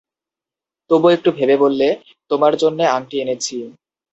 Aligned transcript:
তবু 0.89 1.07
একটু 1.09 1.29
ভেবে 1.31 1.55
বললে, 1.57 1.87
তোমার 2.31 2.53
জন্যে 2.55 2.83
আংটি 2.95 3.15
এনেছি। 3.19 3.55